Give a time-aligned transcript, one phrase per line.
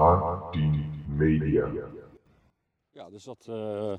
[0.00, 1.68] A10 Media.
[2.90, 3.92] Ja, er zat, eh,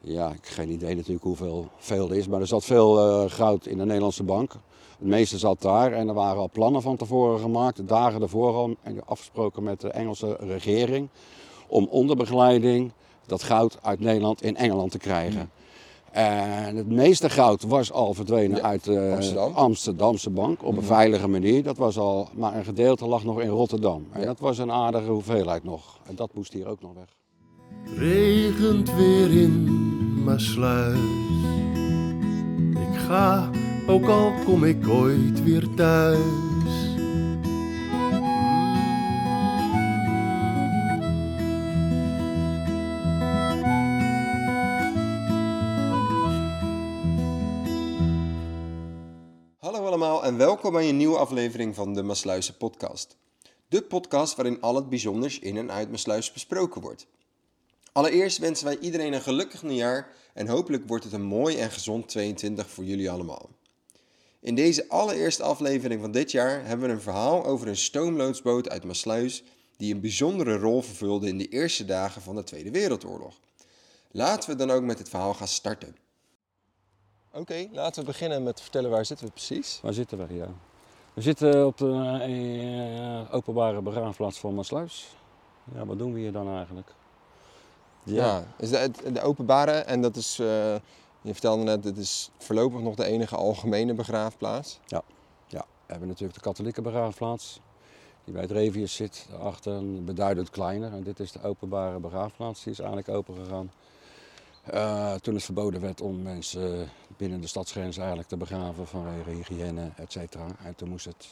[0.00, 3.30] ja, ik heb geen idee natuurlijk hoeveel veel er is, maar er zat veel eh,
[3.30, 4.52] goud in de Nederlandse bank.
[4.98, 8.76] Het meeste zat daar en er waren al plannen van tevoren gemaakt, dagen ervoor al,
[8.82, 11.08] en afgesproken met de Engelse regering,
[11.68, 12.92] om onder begeleiding
[13.26, 15.50] dat goud uit Nederland in Engeland te krijgen.
[16.12, 19.52] En het meeste goud was al verdwenen Ja, uit de Amsterdam.
[19.52, 21.62] Amsterdamse bank op een veilige manier.
[21.62, 24.06] Dat was al, maar een gedeelte lag nog in Rotterdam.
[24.12, 24.26] En Ja.
[24.26, 25.98] dat was een aardige hoeveelheid nog.
[26.08, 27.16] En dat moest hier ook nog weg.
[27.98, 29.64] Regent weer in
[30.24, 30.98] Maasluis.
[32.72, 33.50] Ik ga,
[33.86, 36.18] ook al kom ik ooit weer thuis.
[50.42, 53.16] Welkom bij een nieuwe aflevering van de Maasluizen podcast.
[53.68, 57.06] De podcast waarin al het bijzonders in en uit Maasluis besproken wordt.
[57.92, 62.08] Allereerst wensen wij iedereen een gelukkig nieuwjaar en hopelijk wordt het een mooi en gezond
[62.08, 63.50] 22 voor jullie allemaal.
[64.40, 68.84] In deze allereerste aflevering van dit jaar hebben we een verhaal over een stoomloodsboot uit
[68.84, 69.44] Maasluis
[69.76, 73.40] die een bijzondere rol vervulde in de eerste dagen van de Tweede Wereldoorlog.
[74.10, 75.96] Laten we dan ook met het verhaal gaan starten.
[77.34, 79.78] Oké, laten we beginnen met vertellen waar zitten we precies.
[79.82, 80.48] Waar zitten we hier?
[81.14, 85.16] We zitten op de eh, openbare begraafplaats van Maasluis.
[85.74, 86.94] Ja, wat doen we hier dan eigenlijk?
[88.02, 90.46] Ja, is de, de openbare en dat is, eh,
[91.20, 94.80] je vertelde net, dit is voorlopig nog de enige algemene begraafplaats.
[95.46, 97.60] ja, we hebben natuurlijk de katholieke begraafplaats.
[98.24, 100.92] Die bij het Revius zit, daarachter beduidend kleiner.
[100.92, 103.70] En dit is de openbare begraafplaats, die is eigenlijk open gegaan.
[104.62, 109.90] Eh, toen het verboden werd om mensen binnen de stadsgrens eigenlijk te begraven vanwege hygiëne,
[109.96, 110.46] et cetera.
[110.64, 111.28] En toen moest het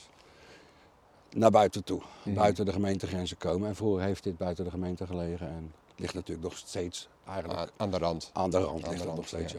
[1.30, 3.68] naar buiten toe, buiten de gemeentegrenzen komen.
[3.68, 7.68] En vroeger heeft dit buiten de gemeente gelegen en ligt natuurlijk nog steeds eigenlijk Aan,
[7.76, 8.30] aan de rand.
[8.32, 8.68] aan de rand.
[8.68, 9.54] aan ligt de het rand, nog steeds,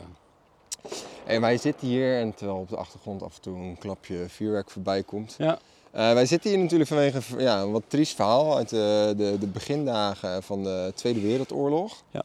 [1.26, 1.40] ja.
[1.40, 5.04] wij zitten hier, en terwijl op de achtergrond af en toe een klapje vuurwerk voorbij
[5.04, 5.36] komt.
[5.38, 5.60] Ja,
[5.92, 9.48] Eh, wij zitten hier natuurlijk vanwege ja, een wat triest verhaal uit de, de, de
[9.48, 12.04] begindagen van de Tweede Wereldoorlog.
[12.10, 12.24] Ja,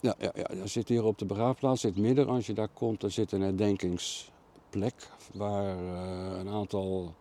[0.00, 2.28] ja, ja, je zit hier op de begraafplaats, in het midden.
[2.28, 7.14] Als je daar komt, dan zit een herdenkingsplek waar eh, een aantal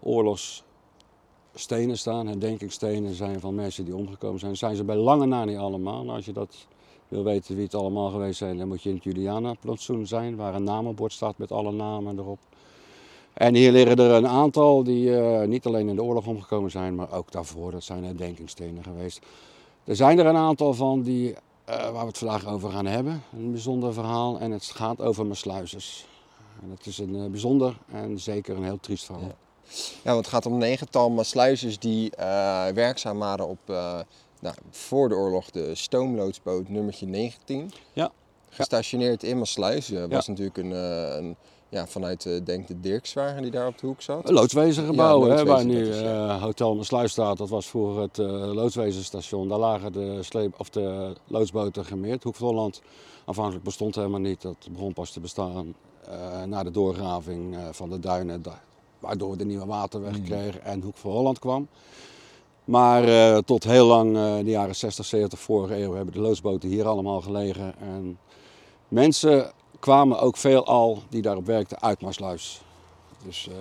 [0.00, 2.26] oorlogsstenen staan.
[2.26, 4.56] Herdenkingsstenen zijn van mensen die omgekomen zijn.
[4.56, 6.10] Zijn ze bij lange na niet allemaal.
[6.10, 6.66] Als je dat
[7.08, 10.54] wil weten wie het allemaal geweest zijn, dan moet je in het Juliana-plantsoen zijn, waar
[10.54, 12.38] een namenbord staat met alle namen erop.
[13.32, 16.94] En hier liggen er een aantal die eh, niet alleen in de oorlog omgekomen zijn,
[16.94, 17.70] maar ook daarvoor.
[17.70, 19.26] Dat zijn herdenkingsstenen geweest.
[19.84, 21.34] Er zijn er een aantal van die,
[21.76, 23.22] waar we het vandaag over gaan hebben.
[23.32, 26.06] Een bijzonder verhaal en het gaat over Maasluizers.
[26.62, 29.24] En het is een eh, bijzonder en zeker een heel triest verhaal.
[29.24, 29.34] Ja.
[30.02, 34.00] Ja, want het gaat om negental Maasluizers die eh, werkzaam waren op, eh,
[34.40, 37.72] nou, voor de oorlog, de stoomloodsboot nummertje 19.
[37.92, 38.10] Ja.
[38.48, 39.90] Gestationeerd in Maasluis.
[39.90, 41.36] Er was natuurlijk een, eh, een,
[41.72, 44.30] ja, vanuit, eh, denk de Dirkswagen die daar op de hoek zat.
[44.30, 46.28] Loodswezengebouw, Ja, hè, waar nu dat is, ja.
[46.28, 49.48] eh, Hotel Maasluis staat, dat was vroeger het eh loodswezenstation.
[49.48, 52.22] Daar lagen de, sleep, of de loodsboten gemeerd.
[52.24, 52.82] Hoek van Holland
[53.24, 54.42] aanvankelijk bestond helemaal niet.
[54.42, 55.74] Dat begon pas te bestaan
[56.46, 58.42] na de doorgraving van de duinen,
[58.98, 60.24] waardoor we de nieuwe waterweg Mm.
[60.24, 61.68] kregen en Hoek van Holland kwam.
[62.64, 63.04] Maar
[63.42, 67.20] tot heel lang, eh de jaren 60, 70 vorige eeuw, hebben de loodsboten hier allemaal
[67.20, 67.74] gelegen.
[67.80, 68.18] En
[68.88, 72.60] mensen kwamen ook veelal die daarop werkten uit Maasluis.
[73.24, 73.54] Dus eh,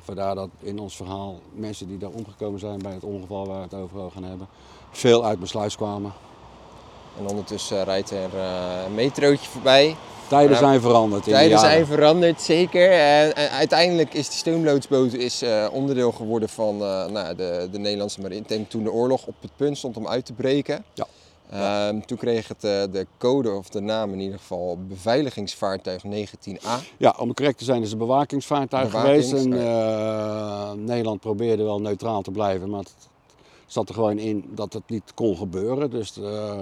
[0.00, 3.62] vandaar dat in ons verhaal mensen die daar omgekomen zijn bij het ongeval waar we
[3.62, 4.48] het over gaan hebben,
[4.90, 6.12] veel uit Maasluis kwamen.
[7.18, 9.96] En ondertussen rijdt er eh, een metrootje voorbij.
[10.28, 12.90] Tijden zijn veranderd in de Tijden zijn veranderd, zeker.
[12.90, 16.76] En, en uiteindelijk is die stoomloodsboot is, eh, onderdeel geworden van
[17.12, 18.66] nou, de, de Nederlandse marine.
[18.68, 20.84] Toen de oorlog op het punt stond om uit te breken.
[20.94, 21.06] Ja.
[21.50, 26.70] Ehm, toen kreeg het eh, de code, of de naam in ieder geval, beveiligingsvaartuig 19A.
[26.96, 29.46] Ja, om correct te zijn is het een bewakingsvaartuig Bewakings- geweest.
[29.46, 32.94] En, eh, Nederland probeerde wel neutraal te blijven, maar het
[33.66, 35.90] zat er gewoon in dat het niet kon gebeuren.
[35.90, 36.58] Dus eh,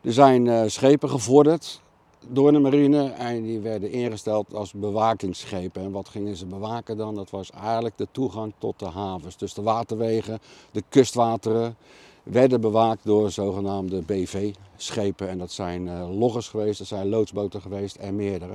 [0.00, 1.80] er zijn schepen gevorderd
[2.28, 5.82] door de marine en die werden ingesteld als bewakingsschepen.
[5.82, 7.14] En wat gingen ze bewaken dan?
[7.14, 9.36] Dat was eigenlijk de toegang tot de havens.
[9.36, 10.38] Dus de waterwegen,
[10.70, 11.76] de kustwateren
[12.24, 15.28] werden bewaakt door zogenaamde BV-schepen.
[15.28, 18.52] En dat zijn eh, loggers geweest, dat zijn loodsboten geweest en meerdere.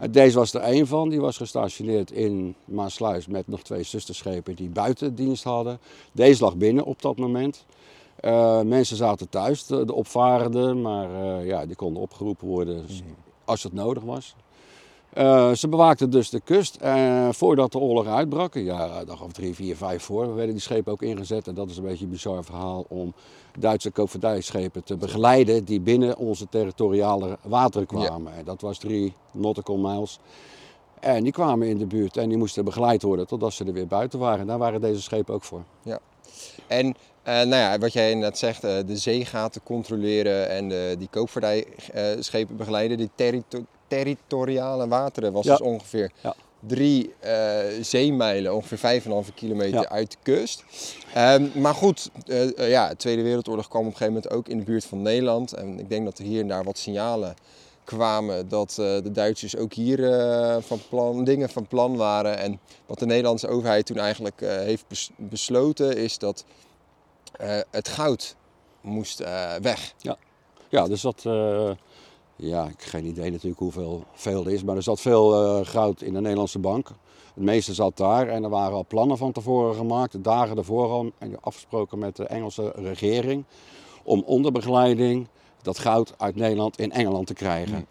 [0.00, 4.56] Uh, Deze was er één van, die was gestationeerd in Maasluis met nog twee zusterschepen
[4.56, 5.78] die buitendienst hadden.
[6.12, 7.64] Deze lag binnen op dat moment.
[8.20, 11.10] Uh, mensen zaten thuis, de, de opvarenden, maar
[11.44, 12.84] ja, die konden opgeroepen worden
[13.44, 14.34] als het nodig was.
[15.14, 18.54] Eh, ze bewaakten dus de kust eh, voordat de oorlog uitbrak.
[18.54, 21.48] Ja, een dag of drie, vier, vijf voor werden die schepen ook ingezet.
[21.48, 23.14] En dat is een beetje een bizar verhaal om
[23.58, 28.34] Duitse koopvaardijschepen te begeleiden die binnen onze territoriale wateren kwamen.
[28.34, 30.18] En dat was drie nautical miles.
[31.00, 33.86] En die kwamen in de buurt en die moesten begeleid worden totdat ze er weer
[33.86, 34.46] buiten waren.
[34.46, 35.62] Daar waren deze schepen ook voor.
[36.66, 42.56] En eh, nou ja, wat jij net zegt, eh, de zeegaten controleren en die koopvaardijschepen
[42.56, 45.50] begeleiden, die territo- territoriale wateren was Ja.
[45.56, 46.34] dus ongeveer Ja.
[46.66, 49.88] drie eh, zeemijlen, ongeveer 5,5 kilometer Ja.
[49.88, 50.64] uit de kust.
[51.14, 54.48] Ehm, maar goed, eh, eh, ja, de Tweede Wereldoorlog kwam op een gegeven moment ook
[54.48, 55.52] in de buurt van Nederland.
[55.52, 57.34] En ik denk dat er hier en daar wat signalen
[57.84, 59.98] kwamen dat de Duitsers ook hier
[60.62, 62.38] van plan, dingen van plan waren.
[62.38, 66.44] En wat de Nederlandse overheid toen eigenlijk heeft bes- besloten is dat
[67.70, 68.36] het goud
[68.80, 69.18] moest
[69.62, 69.94] weg.
[70.68, 71.70] Ja, er zat, eh,
[72.36, 75.66] ja, ik heb geen idee natuurlijk hoeveel veel er is, maar er zat veel eh,
[75.66, 76.88] goud in de Nederlandse bank.
[77.34, 81.10] Het meeste zat daar en er waren al plannen van tevoren gemaakt, dagen ervoor al,
[81.18, 83.44] en afgesproken met de Engelse regering,
[84.02, 85.26] om onder begeleiding
[85.62, 87.86] dat goud uit Nederland in Engeland te krijgen.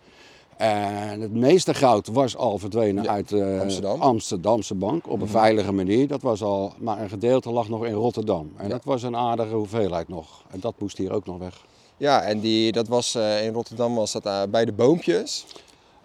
[0.58, 4.02] En het meeste goud was al verdwenen Ja, uit de Amsterdam.
[4.02, 6.08] Amsterdamse bank op een veilige manier.
[6.08, 8.52] Dat was al, maar een gedeelte lag nog in Rotterdam.
[8.56, 10.44] En dat was een aardige hoeveelheid nog.
[10.50, 11.66] En dat moest hier ook nog weg.
[12.04, 15.46] Ja, en die, dat was eh, in Rotterdam was dat eh, bij de boompjes.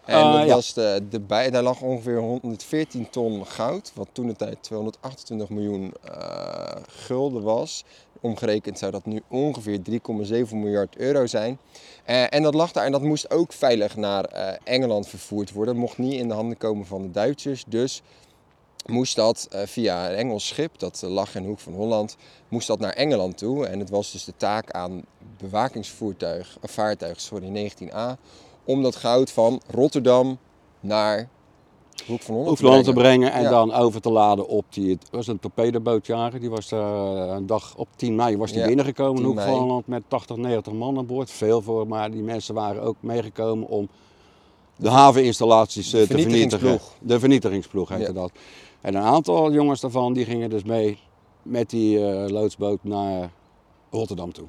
[0.04, 0.54] En Ah, dat ja.
[0.54, 5.48] was de, de bij, daar lag ongeveer 114 ton goud, wat toen de tijd 228
[5.48, 7.84] miljoen eh, gulden was.
[8.20, 11.58] Omgerekend zou dat nu ongeveer 3,7 miljard euro zijn.
[12.04, 14.24] En dat lag daar en dat moest ook veilig naar
[14.64, 15.74] Engeland vervoerd worden.
[15.74, 17.64] Dat mocht niet in de handen komen van de Duitsers.
[17.66, 18.02] Dus
[18.86, 22.16] moest dat eh, via een Engels schip, dat eh, lag in de hoek van Holland,
[22.48, 23.66] moest dat naar Engeland toe.
[23.66, 25.04] En het was dus de taak aan
[25.38, 28.18] bewakingsvoertuig, of vaartuig, sorry, 19a,
[28.64, 30.38] om dat goud van Rotterdam
[30.80, 31.28] naar
[32.06, 33.50] hoek van Holland te brengen en Ja.
[33.50, 34.90] dan over te laden op die.
[34.90, 36.40] Het was een torpedobootjager.
[36.40, 39.14] Die was daar een dag op 10 mei was die Ja, binnengekomen.
[39.22, 41.30] 10 in Hoek van Holland met 80, 90 man aan boord.
[41.30, 43.88] Veel voor, maar die mensen waren ook meegekomen om
[44.76, 46.80] de haveninstallaties eh, te vernietigen.
[47.00, 48.12] De vernietigingsploeg heette Ja.
[48.12, 48.30] dat.
[48.80, 50.98] En een aantal jongens daarvan die gingen dus mee
[51.42, 53.30] met die eh, loodsboot naar
[53.90, 54.46] Rotterdam toe.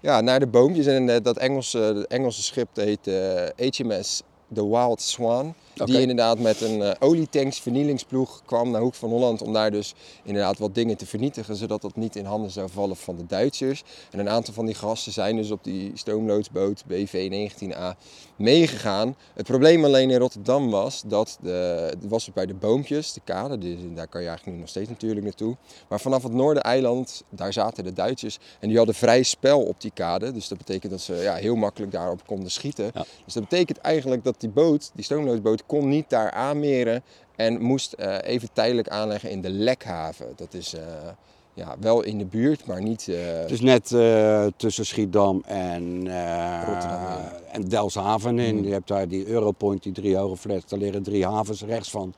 [0.00, 0.86] Ja, naar de boompjes.
[0.86, 4.22] En eh, dat Engelse, dat Engelse schip heet eh, HMS
[4.54, 5.54] The Wild Swan.
[5.84, 9.94] Die inderdaad met een eh, olietanks vernielingsploeg kwam naar Hoek van Holland om daar dus
[10.22, 13.82] inderdaad wat dingen te vernietigen, zodat dat niet in handen zou vallen van de Duitsers.
[14.10, 17.96] En een aantal van die gasten zijn dus op die stoomloodsboot BV-19A
[18.36, 19.16] meegegaan.
[19.34, 23.58] Het probleem alleen in Rotterdam was dat de, het was bij de Boompjes, de kade,
[23.58, 25.56] die, daar kan je eigenlijk nu nog steeds natuurlijk naartoe.
[25.88, 29.92] Maar vanaf het Noordereiland, daar zaten de Duitsers en die hadden vrij spel op die
[29.94, 30.32] kade.
[30.32, 32.90] Dus dat betekent dat ze ja, heel makkelijk daarop konden schieten.
[32.94, 33.04] Ja.
[33.24, 37.02] Dus dat betekent eigenlijk dat die boot, die stoomloodsboot, kon niet daar aanmeren
[37.36, 40.26] en moest eh, even tijdelijk aanleggen in de Lekhaven.
[40.36, 40.82] Dat is eh,
[41.54, 43.08] ja, wel in de buurt, maar niet...
[43.08, 43.86] eh, Het is net
[44.56, 45.96] tussen Schiedam en,
[46.66, 47.18] Rotterdam,
[47.52, 48.56] en Delfshaven in.
[48.56, 48.64] Mm.
[48.64, 50.64] Je hebt daar die Europoint, die drie hoge flats.
[50.68, 52.14] Daar liggen drie havens rechts van.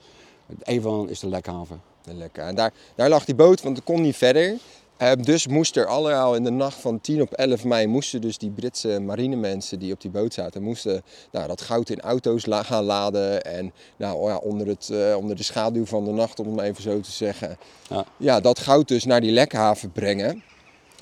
[0.62, 1.80] Een van is de Lekhaven.
[2.04, 2.44] Lekker.
[2.44, 4.56] En daar, daar lag die boot, want het kon niet verder.
[4.96, 8.38] Eh, dus moest er allemaal in de nacht van 10 op 11 mei moesten dus
[8.38, 11.02] die Britse marinemensen die op die boot zaten, moesten
[11.32, 13.44] nou, dat goud in auto's la- gaan laden.
[13.44, 16.54] En nou, oh ja, onder, het, eh, onder de schaduw van de nacht, om het
[16.56, 17.56] maar even zo te zeggen,
[17.88, 18.04] Ja.
[18.16, 20.42] ja, dat goud dus naar die lekhaven brengen.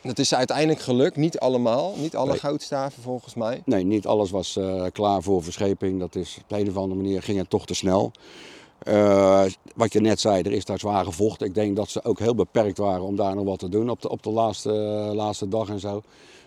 [0.02, 2.38] Dat is uiteindelijk gelukt, niet allemaal, niet alle Nee.
[2.38, 3.62] goudstaven volgens mij.
[3.64, 5.98] Nee, niet alles was eh, klaar voor verscheping.
[6.00, 8.12] Dat is, op een of andere manier ging het toch te snel.
[8.80, 9.44] Eh,
[9.74, 11.46] wat je net zei, er is daar zwaar gevochten.
[11.46, 14.02] Ik denk dat ze ook heel beperkt waren om daar nog wat te doen op
[14.02, 14.70] de, op de laatste,
[15.14, 16.02] laatste dag en zo.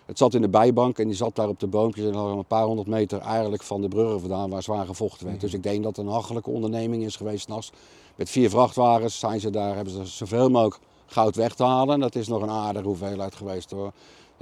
[0.06, 2.46] Het zat in de bijbank en die zat daar op de boompjes en al een
[2.46, 5.42] paar honderd meter eigenlijk van de bruggen vandaan waar zwaar gevochten werd.
[5.42, 7.44] Dus ik denk dat het een hachelijke onderneming is geweest.
[7.44, 7.72] 's nachts.
[8.16, 12.00] Met vier vrachtwagens zijn ze daar, hebben ze zoveel mogelijk goud weg te halen.
[12.00, 13.92] Dat is nog een aardige hoeveelheid geweest hoor.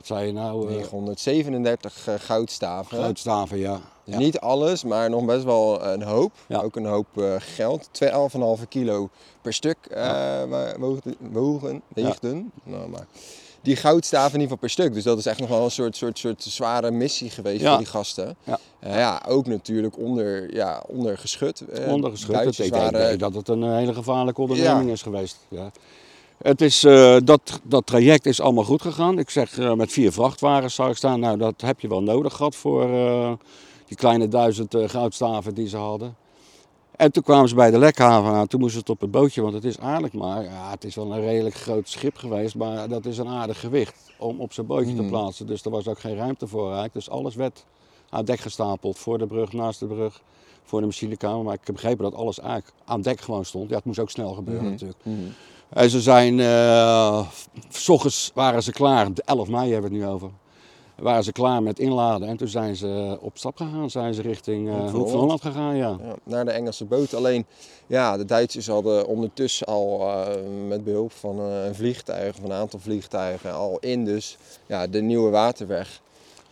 [0.01, 0.67] Wat zei je nou?
[0.67, 2.98] eh, 937 eh, goudstaven.
[2.98, 3.79] goudstaven, ja.
[4.03, 4.17] ja.
[4.17, 6.31] Niet alles, maar nog best wel een hoop.
[6.48, 6.60] Ja.
[6.62, 7.89] Ook een hoop eh, geld.
[8.60, 9.10] 12,5 kilo
[9.41, 10.41] per stuk eh
[10.77, 12.51] wogen, wogen, weegden.
[12.63, 13.05] Nou, maar
[13.62, 14.93] die goudstaven in ieder geval per stuk.
[14.93, 17.70] Dus dat is echt nog wel een soort, soort, soort zware missie geweest Ja.
[17.70, 18.36] voor die gasten.
[18.43, 18.60] Ja.
[18.79, 21.60] Eh, ja, ook natuurlijk onder, ja, onder geschut.
[21.60, 22.27] Eh, Ondergeschut.
[22.27, 25.38] Het, Duitsers ik denk dat het een eh, hele gevaarlijke onderneming is geweest.
[25.48, 25.72] Ja.
[26.41, 29.19] Het is, eh, dat, dat traject is allemaal goed gegaan.
[29.19, 31.19] Ik zeg eh, met vier vrachtwagens zou ik staan.
[31.19, 33.31] Nou, dat heb je wel nodig gehad voor eh,
[33.86, 36.15] die kleine duizend goudstaven die ze hadden.
[36.95, 38.48] En toen kwamen ze bij de lekhaven aan.
[38.48, 40.95] Toen moesten ze het op het bootje, want het is eigenlijk maar, ja, het is
[40.95, 44.67] wel een redelijk groot schip geweest, maar dat is een aardig gewicht om op zijn
[44.67, 45.10] bootje te Mhm.
[45.10, 45.48] plaatsen.
[45.48, 46.93] Dus er was ook geen ruimte voor eigenlijk.
[46.93, 47.65] Dus alles werd
[48.10, 50.21] aan dek gestapeld, voor de brug, naast de brug.
[50.63, 51.44] Voor de machinekamer.
[51.44, 53.70] Maar ik heb begrepen dat alles eigenlijk aan dek gewoon stond.
[53.70, 54.72] Ja, het moest ook snel gebeuren Mhm.
[54.72, 55.00] natuurlijk.
[55.03, 55.15] Mhm.
[55.70, 57.27] En ze zijn, eh,
[57.70, 60.30] s ochtends waren ze klaar, de 11 mei hebben we het nu over.
[60.96, 63.89] Waren ze klaar met inladen en toen zijn ze op stap gegaan.
[63.89, 65.41] Zijn ze richting eh Hoek van Holland.
[65.41, 65.98] Gegaan, ja.
[66.03, 67.13] Ja, naar de Engelse boot.
[67.13, 67.46] Alleen,
[67.88, 70.27] ja, de Duitsers hadden ondertussen al eh,
[70.68, 75.01] met behulp van eh, een vliegtuig, van een aantal vliegtuigen, al in dus ja, de
[75.01, 76.01] nieuwe waterweg.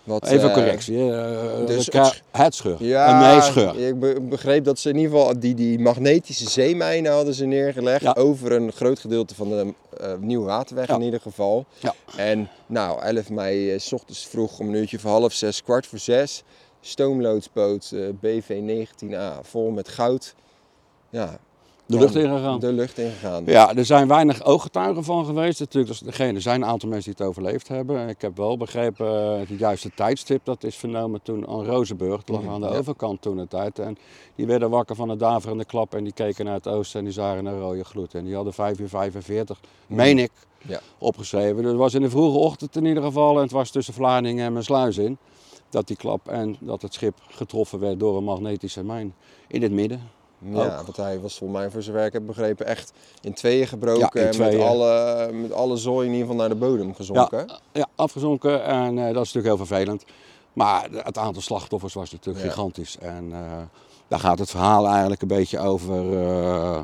[0.10, 1.12] Wat, Even eh, correctie.
[1.14, 2.84] Eh, dus het sch- het scheur.
[2.84, 3.88] Ja, Een meescheur.
[3.88, 8.02] ik be- begreep dat ze in ieder geval die, die magnetische zeemijnen hadden ze neergelegd
[8.04, 8.16] Ja.
[8.18, 10.96] over een groot gedeelte van de eh, nieuwe waterweg Ja.
[10.96, 11.66] in ieder geval.
[11.80, 11.94] Ja.
[12.18, 16.00] En nou, 11 mei s ochtends vroeg om een uurtje voor half zes, kwart voor
[16.00, 16.44] zes,
[16.82, 20.36] stoomloodsboot eh, BV 19A vol met goud.
[21.10, 21.38] Ja,
[21.90, 22.60] De lucht ingegaan.
[22.60, 23.44] de lucht ingegaan.
[23.46, 25.60] Ja, er zijn weinig ooggetuigen van geweest.
[25.60, 28.08] Natuurlijk, dus degene, er zijn een aantal mensen die het overleefd hebben.
[28.10, 32.24] Ik heb wel begrepen, eh, het juiste tijdstip, dat is vernomen toen aan Rozenburg.
[32.24, 32.78] Dat lag Mhm, aan de ja.
[32.78, 33.80] overkant toen de tijd.
[33.80, 33.98] En
[34.36, 37.14] die werden wakker van de daverende klap en die keken naar het oosten en die
[37.14, 38.14] zagen een rode gloed.
[38.14, 40.32] En die hadden 5 uur 45, meen ik,
[40.62, 40.72] Mhm.
[40.72, 40.80] Ja.
[40.98, 41.56] opgeschreven.
[41.62, 43.36] Dus het was in de vroege ochtend in ieder geval.
[43.36, 45.18] En het was tussen Vlaardingen en Mersluis in.
[45.70, 49.14] Dat die klap en dat het schip getroffen werd door een magnetische mijn
[49.48, 50.02] in het midden.
[50.42, 54.10] Ja, want hij was volgens mij, voor zover ik heb begrepen, echt in tweeën gebroken.
[54.14, 54.58] Ja, in en tweeën.
[54.58, 57.52] Met, alle, met alle zooi in ieder geval naar de bodem gezonken.
[57.72, 60.04] Ja, afgezonken en eh, dat is natuurlijk heel vervelend.
[60.54, 62.52] Maar het aantal slachtoffers was natuurlijk Ja.
[62.52, 62.98] gigantisch.
[63.00, 63.40] En eh,
[64.08, 66.80] daar gaat het verhaal eigenlijk een beetje over, eh,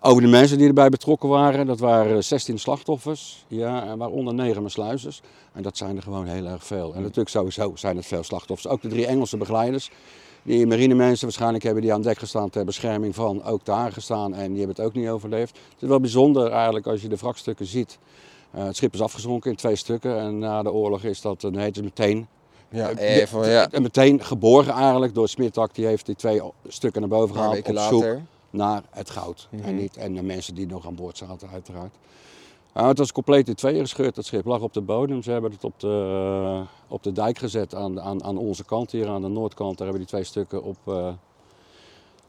[0.00, 1.66] over de mensen die erbij betrokken waren.
[1.66, 5.20] Dat waren 16 slachtoffers, ja, en waaronder 9 mesluizers.
[5.52, 6.94] En dat zijn er gewoon heel erg veel.
[6.94, 8.72] En natuurlijk sowieso zijn het veel slachtoffers.
[8.72, 9.90] Ook de drie Engelse begeleiders.
[10.46, 14.48] Die marinemensen waarschijnlijk hebben die aan dek gestaan ter bescherming van ook daar gestaan en
[14.48, 15.56] die hebben het ook niet overleefd.
[15.56, 17.98] Het is wel bijzonder eigenlijk als je de wrakstukken ziet.
[18.50, 21.64] Eh, het schip is afgezonken in twee stukken en na de oorlog is dat nee,
[21.64, 22.26] het is meteen,
[22.68, 23.70] Ja, eh, even, ja.
[23.70, 25.74] en meteen geborgen eigenlijk door Smittak.
[25.74, 28.22] Die heeft die twee stukken naar boven Een gehaald op zoek later.
[28.50, 29.48] naar het goud.
[29.50, 29.64] Mhm.
[29.64, 31.94] En, niet, en de mensen die nog aan boord zaten uiteraard.
[32.76, 35.22] Nou, het was compleet in tweeën gescheurd, dat schip lag op de bodem.
[35.22, 39.08] Ze hebben het op de, op de dijk gezet aan, aan, aan onze kant hier,
[39.08, 39.78] aan de noordkant.
[39.78, 41.08] Daar hebben die twee stukken op, eh,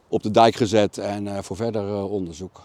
[0.08, 2.62] op de dijk gezet en eh, voor verder eh, onderzoek.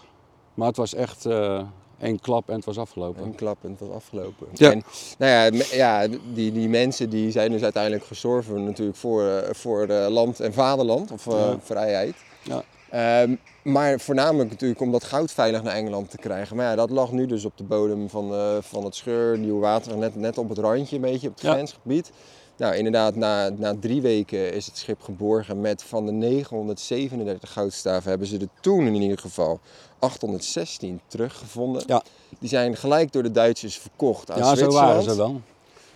[0.53, 1.61] Maar het was echt eh
[2.03, 3.23] één klap en het was afgelopen.
[3.23, 4.47] Een klap en het was afgelopen.
[4.53, 4.71] Ja.
[4.71, 4.83] En
[5.17, 9.87] nou ja, ja die, die mensen die zijn dus uiteindelijk gestorven natuurlijk voor, eh, voor
[9.87, 11.59] eh, land en vaderland, of eh, Ja.
[11.61, 12.15] vrijheid.
[12.43, 12.63] Ja.
[12.93, 16.55] Ehm, maar voornamelijk natuurlijk om dat goud veilig naar Engeland te krijgen.
[16.55, 19.59] Maar ja, dat lag nu dus op de bodem van, eh, van het scheur, nieuw
[19.59, 21.51] water, net, net op het randje een beetje, op het Ja.
[21.53, 22.11] grensgebied.
[22.57, 28.09] Nou, inderdaad, na, na drie weken is het schip geborgen met van de 937 goudstaven
[28.09, 29.59] hebben ze er toen in ieder geval
[29.99, 31.83] 816 teruggevonden.
[31.85, 32.03] Ja.
[32.39, 34.87] Die zijn gelijk door de Duitsers verkocht aan Ja, zo Zwitserland.
[34.87, 35.41] waren ze wel.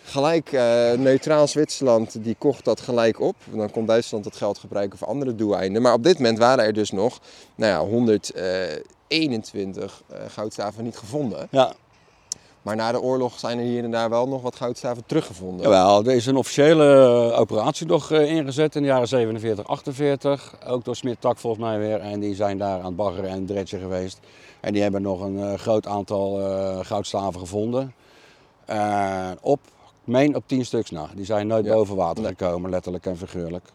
[0.09, 3.35] Gelijk eh, neutraal Zwitserland die kocht dat gelijk op.
[3.51, 5.81] Dan kon Duitsland dat geld gebruiken voor andere doeleinden.
[5.81, 7.19] Maar op dit moment waren er dus nog
[7.55, 11.47] nou ja, 121 eh, goudstaven niet gevonden.
[11.51, 11.73] Ja,
[12.61, 15.61] Maar na de oorlog zijn er hier en daar wel nog wat goudstaven teruggevonden.
[15.61, 16.85] Jawel, er is een officiële
[17.31, 20.55] eh, operatie nog ingezet in de jaren 47, 48.
[20.67, 21.99] Ook door Smit Tak volgens mij weer.
[21.99, 24.19] En die zijn daar aan het baggeren en dredgen geweest.
[24.59, 27.93] En die hebben nog een groot aantal eh, goudstaven gevonden.
[29.41, 29.59] Op,
[30.07, 31.09] meen op 10 stuks na.
[31.15, 31.73] Die zijn nooit Ja.
[31.73, 32.35] boven water Nee.
[32.37, 33.65] gekomen, letterlijk en figuurlijk.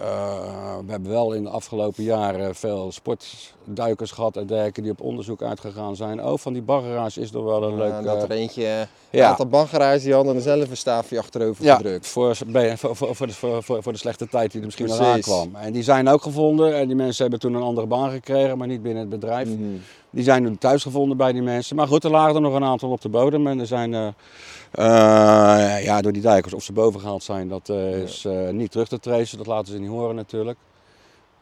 [0.00, 5.00] Eh, we hebben wel in de afgelopen jaren veel sportduikers gehad en dergelijke die op
[5.00, 6.24] onderzoek uitgegaan zijn.
[6.24, 7.92] Oh, van die baggeraars is nog wel een leuk...
[7.92, 11.76] Eh, dat eh, er eentje, een aantal baggeraars die hadden zelf een staafje achterover Ja,
[11.76, 12.06] gedrukt.
[12.06, 13.32] voor, voor, voor, voor, de,
[13.82, 15.04] voor, de slechte tijd die er misschien Precies.
[15.06, 15.54] aankwam.
[15.54, 16.76] En die zijn ook gevonden.
[16.76, 19.48] En die mensen hebben toen een andere baan gekregen, maar niet binnen het bedrijf.
[19.48, 19.62] Mhm.
[20.16, 21.76] Die zijn nu thuis gevonden bij die mensen.
[21.76, 23.46] Maar goed, er lagen er nog een aantal op de bodem.
[23.46, 24.06] En er zijn eh,
[24.70, 28.88] eh, ja, door die dijkers of ze boven gehaald zijn, dat eh, is niet terug
[28.88, 29.38] te tracen.
[29.38, 30.58] Dat laten ze niet horen natuurlijk.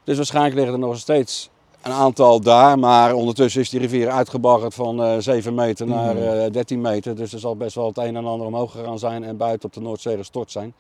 [0.05, 1.51] Dus waarschijnlijk liggen er nog steeds
[1.83, 2.79] een aantal daar.
[2.79, 6.25] Maar ondertussen is die rivier uitgebaggerd van eh 7 meter naar Mhm.
[6.25, 7.17] eh 13 meter.
[7.17, 9.75] Dus er zal best wel het een en ander omhoog gegaan zijn en buiten op
[9.75, 10.75] de Noordzee gestort zijn.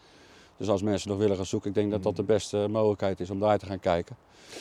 [0.56, 3.30] Dus als mensen nog willen gaan zoeken, ik denk dat dat de beste mogelijkheid is
[3.30, 4.16] om daar te gaan kijken.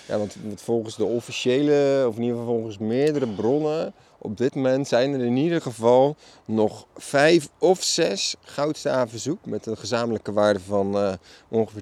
[0.07, 4.55] Ja, want want volgens de officiële, of in ieder geval volgens meerdere bronnen, op dit
[4.55, 10.33] moment zijn er in ieder geval nog vijf of zes goudstaven zoek met een gezamenlijke
[10.33, 11.13] waarde van eh,
[11.47, 11.81] ongeveer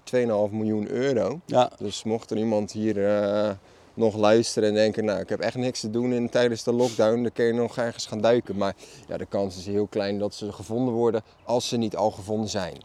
[0.49, 1.39] 2,5 miljoen euro.
[1.45, 3.49] Ja, Dus mocht er iemand hier eh,
[3.93, 7.21] nog luisteren en denken, nou ik heb echt niks te doen in, tijdens de lockdown,
[7.21, 8.57] dan kun je nog ergens gaan duiken.
[8.57, 8.75] Maar
[9.07, 12.49] ja, de kans is heel klein dat ze gevonden worden als ze niet al gevonden
[12.49, 12.77] zijn.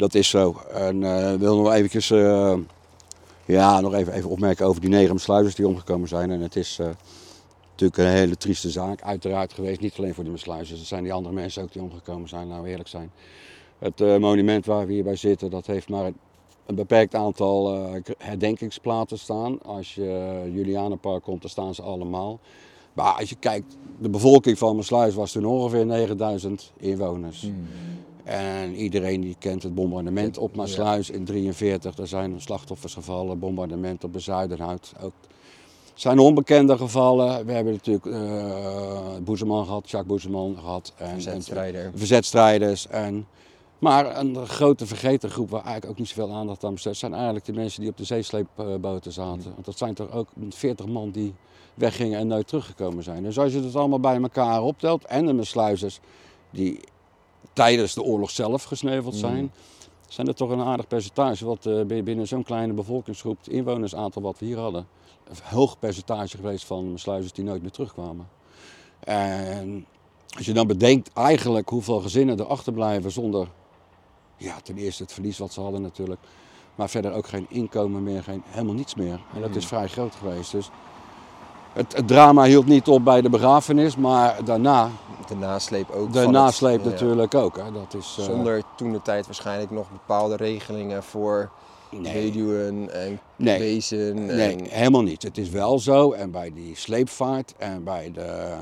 [0.00, 0.56] Dat is zo.
[0.72, 2.54] En eh, ik wil nog eventjes, eh,
[3.44, 6.30] ja, nog even, even opmerken over die negen besluiters die omgekomen zijn.
[6.30, 6.86] En het is eh,
[7.70, 9.80] natuurlijk een hele trieste zaak, uiteraard geweest.
[9.80, 12.68] Niet alleen voor de besluiters, het zijn die andere mensen ook die omgekomen zijn, we
[12.68, 13.10] eerlijk zijn.
[13.78, 16.12] Het eh, monument waar we hier bij zitten, dat heeft maar
[16.66, 19.62] een beperkt aantal eh, herdenkingsplaten staan.
[19.62, 22.40] Als je Julianenpark komt, dan staan ze allemaal.
[22.92, 27.50] Maar als je kijkt, de bevolking van Maassluis was toen ongeveer 9000 inwoners.
[28.30, 31.98] En iedereen die kent het bombardement op Maassluis in 43.
[31.98, 34.92] Er zijn slachtoffers gevallen, bombardement op de Zuiderhout.
[35.00, 35.12] Ook
[35.94, 37.46] zijn onbekende gevallen.
[37.46, 40.92] We hebben natuurlijk eh Boezeman gehad, Jacques Boezeman gehad.
[40.96, 41.84] En, Verzetstrijder.
[41.84, 42.86] en verzetstrijders.
[42.86, 43.26] En,
[43.78, 47.44] maar een grote vergeten groep waar eigenlijk ook niet zoveel aandacht aan besteed zijn eigenlijk
[47.44, 49.52] de mensen die op de zeesleepboten zaten.
[49.52, 51.34] Want dat zijn toch ook 40 man die
[51.74, 53.22] weggingen en nooit teruggekomen zijn.
[53.22, 56.00] Dus als je het allemaal bij elkaar optelt en de sluizers
[56.50, 56.80] die
[57.52, 59.52] tijdens de oorlog zelf gesneuveld zijn,
[60.08, 64.38] zijn er toch een aardig percentage wat eh, binnen zo'n kleine bevolkingsgroep, het inwonersaantal wat
[64.38, 64.86] we hier hadden,
[65.28, 68.28] een hoog percentage geweest van sluizers die nooit meer terugkwamen.
[69.00, 69.86] En
[70.36, 73.48] als je dan bedenkt eigenlijk hoeveel gezinnen er achterblijven zonder,
[74.36, 76.20] ja, ten eerste het verlies wat ze hadden natuurlijk,
[76.74, 79.20] maar verder ook geen inkomen meer, geen, helemaal niets meer.
[79.34, 80.52] En dat is vrij groot geweest.
[80.52, 80.70] Dus
[81.72, 84.90] het, het drama hield niet op bij de begrafenis, maar daarna,
[85.28, 86.12] De nasleep ook.
[86.12, 86.90] de het- nasleep ja.
[86.90, 87.56] natuurlijk ook.
[87.56, 87.72] Hè.
[87.72, 91.50] Dat is, eh, Zonder toen de tijd waarschijnlijk nog bepaalde regelingen voor
[91.90, 92.12] Nee.
[92.12, 93.58] weduwen en Nee.
[93.58, 94.26] wezen.
[94.26, 95.22] Nee, helemaal niet.
[95.22, 96.12] Het is wel zo.
[96.12, 98.54] En bij die sleepvaart en bij, de,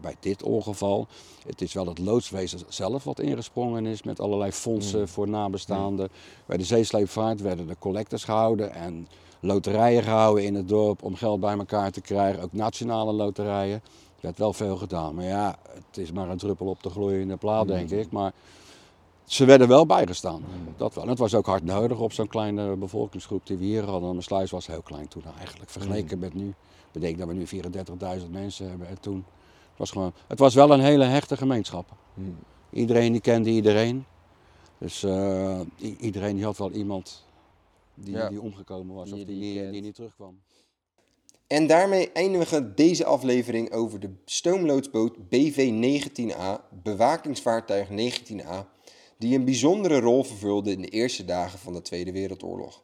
[0.00, 1.06] bij dit ongeval.
[1.46, 6.08] Het is wel het loodswezen zelf wat ingesprongen is met allerlei fondsen voor nabestaanden.
[6.46, 9.08] Bij de zeesleepvaart werden er collectors gehouden en
[9.44, 12.42] loterijen gehouden in het dorp om geld bij elkaar te krijgen.
[12.42, 13.80] Ook nationale loterijen.
[13.84, 15.14] Er werd wel veel gedaan.
[15.14, 18.10] Maar ja, het is maar een druppel op de gloeiende plaat, denk ik.
[18.10, 18.32] Maar
[19.24, 20.42] ze werden wel bijgestaan.
[20.76, 21.04] Dat wel.
[21.04, 24.10] En het was ook hard nodig op zo'n kleine bevolkingsgroep die we hier hadden.
[24.10, 25.70] Mijn sluis was heel klein toen eigenlijk.
[25.70, 26.54] Vergeleken met nu.
[26.92, 27.46] Bedenk dat we nu
[28.20, 28.88] 34.000 mensen hebben.
[28.88, 30.12] En toen het was gewoon.
[30.26, 31.86] Het was wel een hele hechte gemeenschap.
[32.70, 34.04] Iedereen die kende iedereen.
[34.78, 35.60] Dus eh,
[35.98, 37.24] iedereen die had wel iemand
[37.94, 38.28] die, Ja.
[38.28, 39.72] die omgekomen was Die of die, niet niet- kent.
[39.72, 40.40] die niet terugkwam.
[41.46, 48.68] En daarmee eindigen we deze aflevering over de stoomloodsboot BV-19A, bewakingsvaartuig 19A,
[49.18, 52.82] die een bijzondere rol vervulde in de eerste dagen van de Tweede Wereldoorlog.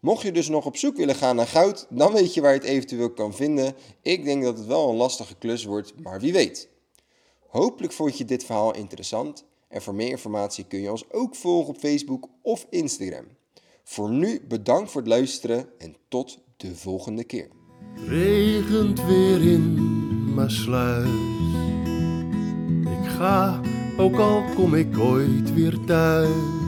[0.00, 2.58] Mocht je dus nog op zoek willen gaan naar goud, dan weet je waar je
[2.60, 3.74] het eventueel kan vinden.
[4.02, 6.68] Ik denk dat het wel een lastige klus wordt, maar wie weet.
[7.46, 11.74] Hopelijk vond je dit verhaal interessant en voor meer informatie kun je ons ook volgen
[11.74, 13.26] op Facebook of Instagram.
[13.84, 17.48] Voor nu bedankt voor het luisteren en tot de volgende keer.
[18.06, 19.74] regent weer in
[20.34, 21.08] Maasluis.
[22.82, 23.60] Ik ga,
[23.96, 26.59] ook al kom ik ooit weer thuis.